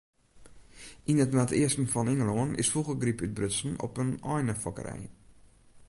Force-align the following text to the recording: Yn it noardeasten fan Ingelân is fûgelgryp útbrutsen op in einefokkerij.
Yn 1.11 1.21
it 1.25 1.33
noardeasten 1.35 1.87
fan 1.93 2.11
Ingelân 2.13 2.51
is 2.61 2.71
fûgelgryp 2.73 3.23
útbrutsen 3.27 3.73
op 3.85 3.93
in 4.03 4.11
einefokkerij. 4.35 5.03